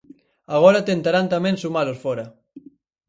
Agora 0.55 0.85
tentarán 0.89 1.25
tamén 1.33 1.55
sumalos 1.63 2.01
fóra. 2.03 2.25